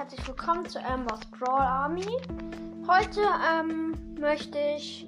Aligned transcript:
herzlich 0.00 0.26
willkommen 0.26 0.66
zu 0.66 0.82
Amber's 0.82 1.20
Brawl 1.26 1.60
Army. 1.60 2.06
Heute 2.88 3.20
ähm, 3.52 3.94
möchte 4.18 4.58
ich 4.74 5.06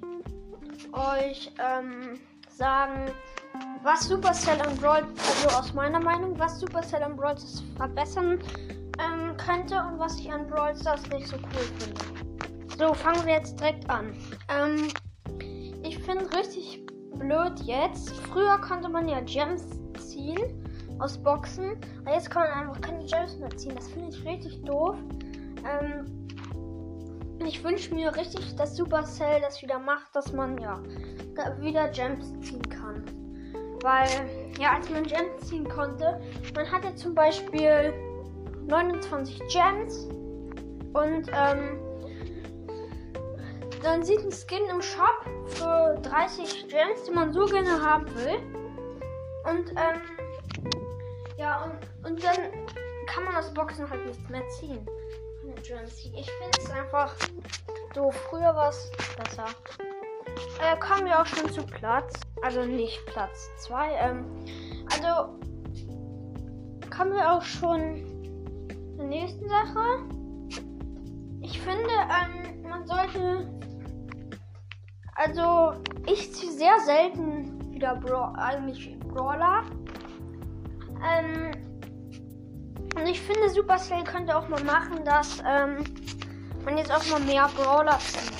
euch 0.93 1.51
ähm, 1.59 2.21
sagen, 2.51 3.11
was 3.83 4.07
Supercell 4.07 4.61
und 4.69 4.79
Brawl, 4.83 5.07
also 5.17 5.57
aus 5.57 5.73
meiner 5.73 5.99
Meinung, 5.99 6.39
was 6.39 6.61
Supercell 6.61 7.03
und 7.05 7.17
Brawl 7.17 7.37
verbessern 7.79 8.39
ähm, 8.99 9.35
könnte 9.39 9.77
und 9.77 9.99
was 9.99 10.19
ich 10.19 10.31
an 10.31 10.47
Brawl 10.47 10.77
Stars 10.77 11.09
nicht 11.09 11.27
so 11.27 11.37
cool 11.37 11.67
finde. 11.79 12.77
So, 12.77 12.93
fangen 12.93 13.25
wir 13.25 13.37
jetzt 13.37 13.59
direkt 13.59 13.89
an. 13.89 14.15
Ähm, 14.51 14.89
ich 15.83 15.99
finde 16.01 16.31
richtig 16.37 16.85
blöd 17.15 17.59
jetzt. 17.61 18.11
Früher 18.31 18.59
konnte 18.59 18.91
man 18.91 19.09
ja 19.09 19.21
Gems 19.21 19.65
ziehen 20.07 20.63
aus 21.03 21.19
Boxen. 21.19 21.77
Aber 22.05 22.15
jetzt 22.15 22.31
kann 22.31 22.49
man 22.49 22.69
einfach 22.69 22.81
keine 22.81 23.05
Gems 23.05 23.37
mehr 23.39 23.51
ziehen. 23.57 23.75
Das 23.75 23.89
finde 23.89 24.09
ich 24.09 24.25
richtig 24.25 24.63
doof. 24.63 24.97
Ähm, 25.69 26.29
ich 27.45 27.63
wünsche 27.65 27.95
mir 27.95 28.15
richtig, 28.15 28.55
dass 28.57 28.77
Supercell 28.77 29.41
das 29.41 29.61
wieder 29.63 29.79
macht, 29.79 30.15
dass 30.15 30.33
man 30.33 30.57
ja 30.59 30.81
wieder 31.59 31.89
Gems 31.89 32.33
ziehen 32.41 32.63
kann. 32.69 33.05
Weil, 33.83 34.09
ja, 34.61 34.75
als 34.75 34.89
man 34.91 35.03
Gems 35.03 35.49
ziehen 35.49 35.69
konnte, 35.69 36.21
man 36.55 36.71
hatte 36.71 36.95
zum 36.95 37.15
Beispiel 37.15 37.93
29 38.69 39.41
Gems 39.49 40.07
und 40.93 41.29
ähm, 41.33 41.81
dann 43.83 44.05
sieht 44.05 44.21
ein 44.21 44.31
Skin 44.31 44.63
im 44.71 44.81
Shop 44.81 45.27
für 45.47 45.99
30 46.03 46.69
Gems, 46.69 47.03
die 47.09 47.11
man 47.11 47.33
so 47.33 47.45
gerne 47.47 47.83
haben 47.83 48.07
will. 48.15 48.39
Und 49.45 49.71
ähm, 49.71 50.22
ja, 51.43 51.65
und, 51.65 52.09
und 52.09 52.23
dann 52.23 52.37
kann 53.07 53.25
man 53.25 53.35
aus 53.35 53.53
Boxen 53.53 53.91
halt 53.91 54.07
nichts 54.07 54.29
mehr 54.29 54.47
ziehen. 54.61 54.87
Ich 55.57 56.31
finde 56.31 56.59
es 56.59 56.71
einfach 56.71 57.15
doof. 57.95 58.15
Früher 58.31 58.55
war 58.55 58.69
es 58.69 58.91
besser. 59.17 59.47
Äh, 60.61 60.79
kommen 60.79 61.07
wir 61.07 61.21
auch 61.21 61.27
schon 61.27 61.51
zu 61.51 61.67
Platz. 61.67 62.13
Also 62.43 62.65
nicht 62.65 63.05
Platz 63.07 63.51
2. 63.59 63.93
Ähm, 63.93 64.25
also 64.93 65.37
kommen 66.97 67.13
wir 67.13 67.33
auch 67.33 67.43
schon 67.43 68.05
zur 68.97 69.07
nächsten 69.07 69.49
Sache. 69.49 70.05
Ich 71.41 71.61
finde, 71.61 71.91
ähm, 71.91 72.63
man 72.63 72.87
sollte. 72.87 73.51
Also, 75.17 75.75
ich 76.07 76.33
ziehe 76.33 76.53
sehr 76.53 76.79
selten 76.81 77.71
wieder 77.73 77.97
Bra 77.97 78.33
eigentlich 78.37 78.97
Brawler. 79.01 79.65
Ähm, 81.05 81.53
und 82.95 83.07
ich 83.07 83.21
finde, 83.21 83.49
Supercell 83.51 84.05
könnte 84.05 84.37
auch 84.37 84.49
mal 84.49 84.63
machen, 84.65 85.05
dass 85.05 85.43
ähm, 85.47 85.85
man 86.65 86.77
jetzt 86.77 86.93
auch 86.93 87.05
mal 87.11 87.21
mehr 87.21 87.49
Brawler 87.57 87.99
zieht. 87.99 88.33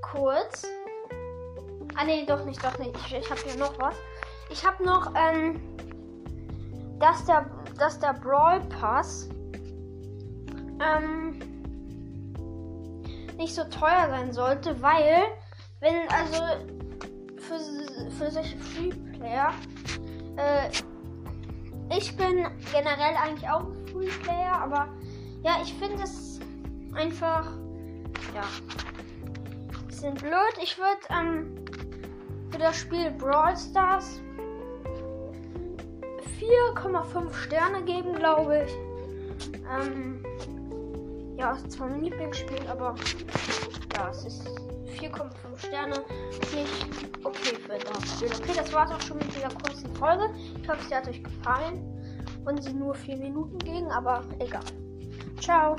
kurz. 0.03 0.67
Ah 1.95 2.03
nee, 2.05 2.23
doch 2.27 2.45
nicht, 2.45 2.63
doch 2.63 2.77
nicht. 2.77 2.95
Ich, 3.07 3.15
ich 3.15 3.31
habe 3.31 3.41
hier 3.41 3.55
noch 3.55 3.79
was. 3.79 3.95
Ich 4.51 4.63
habe 4.63 4.83
noch, 4.83 5.11
ähm, 5.15 5.59
dass 7.01 7.25
der 7.25 7.45
dass 7.77 7.99
der 7.99 8.13
Brawl 8.13 8.61
Pass 8.79 9.27
ähm, 10.79 11.39
nicht 13.37 13.55
so 13.55 13.63
teuer 13.63 14.07
sein 14.09 14.31
sollte, 14.31 14.81
weil 14.81 15.23
wenn 15.79 15.95
also 16.09 16.43
für, 17.37 18.11
für 18.11 18.31
solche 18.31 18.57
Free-Player 18.57 19.51
äh, 20.37 20.69
ich 21.97 22.15
bin 22.15 22.47
generell 22.71 23.15
eigentlich 23.21 23.49
auch 23.49 23.65
ein 23.65 23.87
Free-Player, 23.87 24.53
aber 24.53 24.87
ja, 25.43 25.57
ich 25.61 25.73
finde 25.73 26.03
es 26.03 26.39
einfach 26.95 27.51
ja 28.33 28.43
bisschen 30.01 30.15
blöd. 30.15 30.57
Ich 30.61 30.77
würde 30.77 30.99
ähm, 31.09 31.65
für 32.49 32.57
das 32.57 32.77
Spiel 32.79 33.11
Brawl 33.11 33.55
Stars 33.55 34.19
4,5 36.41 37.33
Sterne 37.33 37.83
geben, 37.83 38.15
glaube 38.15 38.65
ich. 38.65 38.71
Ähm, 39.69 40.23
ja, 41.37 41.53
ist 41.53 41.71
zwar 41.71 41.87
mein 41.87 42.03
Lieblingsspiel, 42.03 42.67
aber 42.67 42.95
ja, 43.93 44.09
es 44.09 44.25
ist 44.25 44.47
4,5 44.99 45.67
Sterne. 45.67 45.95
Nicht 46.53 46.87
okay 47.23 47.55
für 47.55 47.77
das 47.77 48.11
Spiel. 48.11 48.29
Okay, 48.29 48.53
das 48.55 48.73
war's 48.73 48.91
auch 48.91 49.01
schon 49.01 49.17
mit 49.17 49.35
dieser 49.35 49.49
kurzen 49.49 49.95
Folge. 49.95 50.29
Ich 50.61 50.67
hoffe, 50.67 50.79
sie 50.87 50.95
hat 50.95 51.07
euch 51.07 51.23
gefallen. 51.23 51.87
Und 52.45 52.63
sie 52.63 52.73
nur 52.73 52.95
4 52.95 53.17
Minuten 53.17 53.59
ging, 53.59 53.85
aber 53.91 54.23
egal. 54.39 54.63
Ciao. 55.39 55.75